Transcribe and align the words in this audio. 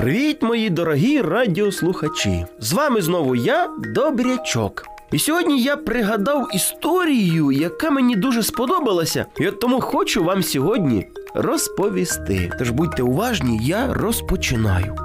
Привіт, 0.00 0.42
мої 0.42 0.70
дорогі 0.70 1.20
радіослухачі! 1.20 2.46
З 2.58 2.72
вами 2.72 3.02
знову 3.02 3.36
я, 3.36 3.70
Добрячок. 3.94 4.86
І 5.12 5.18
сьогодні 5.18 5.62
я 5.62 5.76
пригадав 5.76 6.48
історію, 6.54 7.52
яка 7.52 7.90
мені 7.90 8.16
дуже 8.16 8.42
сподобалася, 8.42 9.26
і 9.40 9.48
от 9.48 9.60
тому 9.60 9.80
хочу 9.80 10.24
вам 10.24 10.42
сьогодні 10.42 11.06
розповісти. 11.34 12.52
Тож 12.58 12.70
будьте 12.70 13.02
уважні, 13.02 13.60
я 13.62 13.94
розпочинаю. 13.94 14.96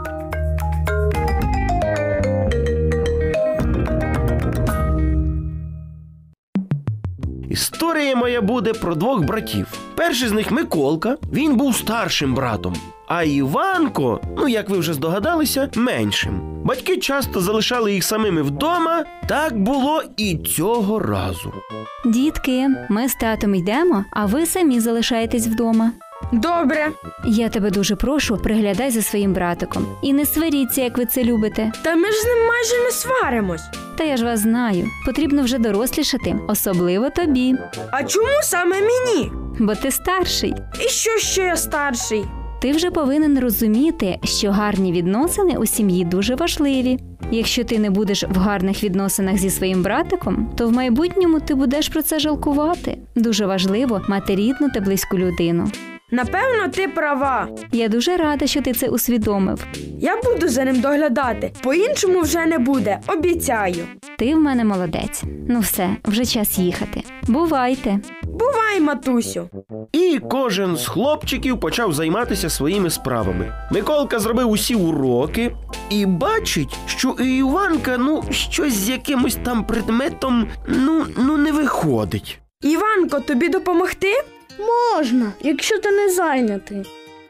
Історія 7.50 8.16
моя 8.16 8.42
буде 8.42 8.74
про 8.74 8.96
двох 8.96 9.24
братів. 9.24 9.68
Перший 9.96 10.28
з 10.28 10.32
них 10.32 10.52
Миколка, 10.52 11.18
він 11.34 11.56
був 11.56 11.76
старшим 11.76 12.34
братом. 12.34 12.76
А 13.08 13.24
Іванко, 13.24 14.22
ну 14.38 14.48
як 14.48 14.70
ви 14.70 14.78
вже 14.78 14.94
здогадалися, 14.94 15.70
меншим. 15.76 16.42
Батьки 16.64 16.98
часто 16.98 17.42
залишали 17.42 17.94
їх 17.94 18.04
самими 18.04 18.42
вдома. 18.42 19.04
Так 19.30 19.58
було 19.60 20.04
і 20.18 20.38
цього 20.38 21.00
разу. 21.00 21.54
Дітки, 22.06 22.68
ми 22.90 23.10
з 23.10 23.16
татом 23.16 23.56
йдемо, 23.56 24.06
а 24.12 24.26
ви 24.26 24.46
самі 24.46 24.80
залишаєтесь 24.80 25.48
вдома. 25.48 25.92
Добре, 26.32 26.92
Я 27.26 27.50
тебе 27.50 27.72
дуже 27.72 27.96
прошу, 27.96 28.38
приглядай 28.38 28.92
за 28.92 29.02
своїм 29.02 29.34
братиком. 29.34 29.86
І 30.02 30.14
не 30.14 30.26
сваріться, 30.26 30.82
як 30.82 30.98
ви 30.98 31.06
це 31.06 31.24
любите. 31.24 31.72
та 31.84 31.96
ми 31.96 32.12
ж 32.12 32.22
з 32.22 32.26
ним 32.26 32.48
майже 32.48 32.84
не 32.84 32.92
сваримось. 32.92 33.64
Та 33.98 34.04
я 34.04 34.18
ж 34.18 34.26
вас 34.26 34.40
знаю. 34.40 34.88
Потрібно 35.06 35.44
вже 35.44 35.58
дорослішати, 35.58 36.36
особливо 36.48 37.10
тобі, 37.10 37.56
А 37.92 38.04
чому 38.04 38.28
саме 38.44 38.76
мені? 38.82 39.32
бо 39.60 39.76
ти 39.76 39.92
старший. 39.92 40.54
І 40.86 40.90
що 40.90 41.18
ще 41.18 41.42
я 41.42 41.58
старший? 41.58 42.26
Ти 42.62 42.72
вже 42.72 42.92
повинен 42.92 43.40
розуміти, 43.40 44.20
що 44.24 44.52
гарні 44.52 44.92
відносини 44.92 45.58
у 45.58 45.66
сім'ї 45.66 46.06
дуже 46.06 46.36
важливі. 46.36 47.00
Якщо 47.32 47.64
ти 47.64 47.80
не 47.80 47.90
будеш 47.90 48.24
в 48.24 48.38
гарних 48.38 48.84
відносинах 48.84 49.38
зі 49.38 49.50
своїм 49.50 49.84
братиком, 49.84 50.50
то 50.58 50.68
в 50.68 50.72
майбутньому 50.72 51.40
ти 51.40 51.56
будеш 51.56 51.90
про 51.90 52.02
це 52.02 52.20
жалкувати. 52.20 52.98
Дуже 53.16 53.46
важливо 53.46 54.02
мати 54.10 54.36
рідну 54.36 54.70
та 54.74 54.80
близьку 54.80 55.18
людину. 55.18 55.72
Напевно, 56.12 56.68
ти 56.74 56.88
права. 56.88 57.48
Я 57.72 57.88
дуже 57.88 58.18
рада, 58.18 58.48
що 58.48 58.62
ти 58.62 58.74
це 58.74 58.88
усвідомив. 58.88 59.66
Я 60.00 60.22
буду 60.22 60.48
за 60.48 60.66
ним 60.66 60.82
доглядати. 60.82 61.52
По-іншому 61.64 62.22
вже 62.22 62.46
не 62.46 62.58
буде, 62.58 63.00
обіцяю. 63.08 63.86
Ти 64.18 64.36
в 64.36 64.40
мене 64.40 64.64
молодець. 64.64 65.24
Ну 65.50 65.60
все, 65.60 65.90
вже 66.06 66.26
час 66.26 66.60
їхати. 66.60 67.04
Бувайте. 67.28 68.00
Бувай, 68.40 68.82
матусю. 68.82 69.50
І 69.92 70.20
кожен 70.30 70.78
з 70.78 70.88
хлопчиків 70.88 71.60
почав 71.60 71.94
займатися 71.94 72.50
своїми 72.50 72.90
справами. 72.90 73.54
Миколка 73.72 74.20
зробив 74.20 74.50
усі 74.50 74.76
уроки 74.76 75.56
і 75.90 76.06
бачить, 76.06 76.78
що 76.88 77.16
і 77.20 77.38
Іванка, 77.38 77.98
ну, 77.98 78.24
щось 78.32 78.74
з 78.74 78.90
якимось 78.90 79.38
там 79.44 79.64
предметом, 79.68 80.48
ну, 80.68 81.06
ну 81.18 81.38
не 81.38 81.52
виходить. 81.52 82.40
Іванко, 82.62 83.20
тобі 83.20 83.50
допомогти? 83.50 84.14
Можна, 84.60 85.32
якщо 85.42 85.80
ти 85.80 85.92
не 85.92 86.10
зайнятий. 86.10 86.86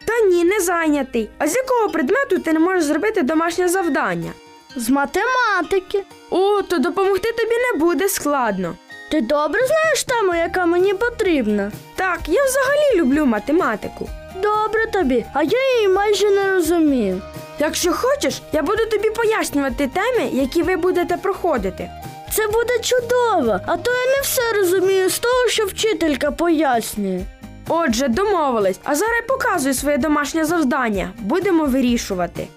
Та 0.06 0.26
ні, 0.28 0.44
не 0.44 0.59
зайнятий. 0.59 1.30
А 1.38 1.48
з 1.48 1.56
якого 1.56 1.89
предмету 1.89 2.39
ти 2.39 2.53
не 2.53 2.59
можеш 2.59 2.83
зробити 2.83 3.22
домашнє 3.22 3.67
завдання? 3.67 4.31
З 4.76 4.89
математики. 4.89 6.03
О, 6.30 6.61
то 6.61 6.78
допомогти 6.78 7.31
тобі 7.31 7.56
не 7.73 7.80
буде 7.80 8.09
складно. 8.09 8.76
Ти 9.11 9.22
добре 9.22 9.59
знаєш 9.67 10.03
тему, 10.03 10.36
яка 10.36 10.66
мені 10.66 10.94
потрібна. 10.94 11.72
Так, 11.95 12.20
я 12.28 12.42
взагалі 12.45 13.02
люблю 13.02 13.25
математику. 13.25 14.09
Добре 14.36 14.88
тобі, 14.94 15.25
а 15.34 15.44
я 15.44 15.75
її 15.75 15.88
майже 15.89 16.30
не 16.30 16.53
розумію. 16.53 17.22
Якщо 17.59 17.94
хочеш, 17.94 18.42
я 18.53 18.61
буду 18.61 18.86
тобі 18.86 19.09
пояснювати 19.09 19.88
теми, 19.88 20.30
які 20.33 20.64
ви 20.64 20.76
будете 20.78 21.17
проходити. 21.17 21.89
Це 22.33 22.48
буде 22.48 22.80
чудово, 22.82 23.60
а 23.67 23.77
то 23.77 23.92
я 23.92 24.15
не 24.15 24.21
все 24.21 24.42
розумію 24.58 25.10
з 25.10 25.20
того, 25.20 25.48
що 25.48 25.65
вчителька 25.65 26.32
пояснює. 26.32 27.21
Отже, 27.67 28.08
домовились. 28.08 28.80
А 28.83 28.95
зараз 28.95 29.23
показуй 29.27 29.73
своє 29.73 29.98
домашнє 29.98 30.45
завдання. 30.45 31.10
Будемо 31.20 31.65
вирішувати. 31.65 32.48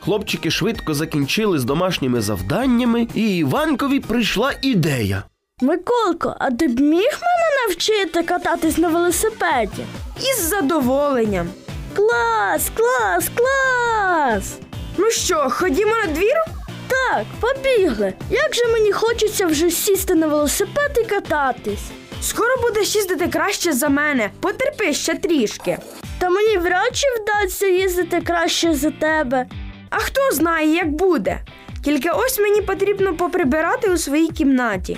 Хлопчики 0.00 0.50
швидко 0.50 0.94
закінчили 0.94 1.58
з 1.58 1.64
домашніми 1.64 2.20
завданнями, 2.20 3.08
і 3.14 3.36
Іванкові 3.36 4.00
прийшла 4.00 4.52
ідея. 4.62 5.22
Миколко, 5.62 6.36
а 6.38 6.50
ти 6.50 6.68
б 6.68 6.80
міг 6.80 7.18
мене 7.20 7.66
навчити 7.68 8.22
кататись 8.22 8.78
на 8.78 8.88
велосипеді? 8.88 9.84
Із 10.20 10.42
задоволенням. 10.48 11.48
Клас, 11.96 12.70
клас, 12.76 13.30
клас! 13.34 14.58
Ну 14.96 15.10
що, 15.10 15.48
ходімо 15.50 15.92
на 16.06 16.12
двір? 16.12 16.34
Так, 16.88 17.24
побігли. 17.40 18.12
Як 18.30 18.54
же 18.54 18.66
мені 18.66 18.92
хочеться 18.92 19.46
вже 19.46 19.70
сісти 19.70 20.14
на 20.14 20.26
велосипед 20.26 20.98
і 21.00 21.04
кататись. 21.04 21.90
Скоро 22.22 22.56
будеш 22.62 22.96
їздити 22.96 23.28
краще 23.28 23.72
за 23.72 23.88
мене. 23.88 24.30
Потерпи 24.40 24.94
ще 24.94 25.14
трішки. 25.14 25.78
Та 26.18 26.30
мені 26.30 26.58
вряд 26.58 26.96
чи 26.96 27.06
вдасться 27.20 27.66
їздити 27.66 28.20
краще 28.20 28.74
за 28.74 28.90
тебе. 28.90 29.46
А 29.90 29.96
хто 29.96 30.20
знає, 30.32 30.74
як 30.74 30.88
буде. 30.92 31.40
Тільки 31.84 32.10
ось 32.10 32.38
мені 32.38 32.62
потрібно 32.62 33.16
поприбирати 33.16 33.90
у 33.90 33.96
своїй 33.96 34.28
кімнаті. 34.28 34.96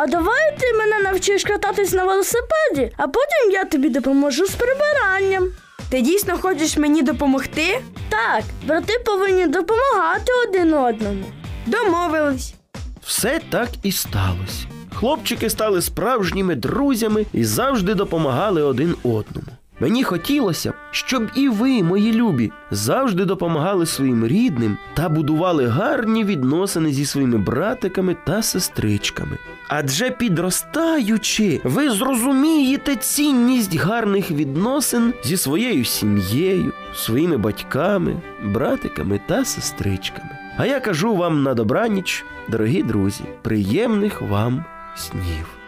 А 0.00 0.06
давай 0.06 0.56
ти 0.60 0.72
мене 0.74 0.98
навчиш 0.98 1.44
кататись 1.44 1.92
на 1.92 2.04
велосипеді, 2.04 2.92
а 2.96 3.08
потім 3.08 3.50
я 3.52 3.64
тобі 3.64 3.88
допоможу 3.88 4.46
з 4.46 4.50
прибиранням. 4.50 5.48
Ти 5.90 6.00
дійсно 6.00 6.38
хочеш 6.38 6.76
мені 6.76 7.02
допомогти? 7.02 7.80
Так, 8.08 8.44
брати 8.66 8.92
повинні 9.06 9.46
допомагати 9.46 10.32
один 10.48 10.74
одному. 10.74 11.24
Домовились. 11.66 12.54
Все 13.02 13.40
так 13.50 13.68
і 13.82 13.92
сталося. 13.92 14.66
Хлопчики 14.94 15.50
стали 15.50 15.82
справжніми 15.82 16.54
друзями 16.54 17.26
і 17.32 17.44
завжди 17.44 17.94
допомагали 17.94 18.62
один 18.62 18.94
одному. 19.02 19.47
Мені 19.80 20.04
хотілося 20.04 20.72
щоб 20.90 21.22
і 21.34 21.48
ви, 21.48 21.82
мої 21.82 22.12
любі, 22.12 22.52
завжди 22.70 23.24
допомагали 23.24 23.86
своїм 23.86 24.26
рідним 24.26 24.78
та 24.94 25.08
будували 25.08 25.66
гарні 25.66 26.24
відносини 26.24 26.92
зі 26.92 27.06
своїми 27.06 27.38
братиками 27.38 28.16
та 28.26 28.42
сестричками. 28.42 29.38
Адже 29.68 30.10
підростаючи, 30.10 31.60
ви 31.64 31.90
зрозумієте 31.90 32.96
цінність 32.96 33.76
гарних 33.76 34.30
відносин 34.30 35.14
зі 35.24 35.36
своєю 35.36 35.84
сім'єю, 35.84 36.72
своїми 36.94 37.36
батьками, 37.36 38.22
братиками 38.44 39.20
та 39.26 39.44
сестричками. 39.44 40.30
А 40.56 40.66
я 40.66 40.80
кажу 40.80 41.16
вам 41.16 41.42
на 41.42 41.54
добраніч, 41.54 42.24
дорогі 42.48 42.82
друзі, 42.82 43.24
приємних 43.42 44.22
вам 44.22 44.64
снів. 44.96 45.58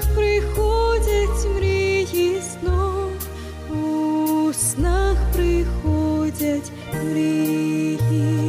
Снах 0.00 0.14
приходять 0.16 1.56
мрії 1.56 2.40
знов, 2.40 3.12
снах 4.54 5.16
приходять 5.32 6.72
мрії. 7.04 8.39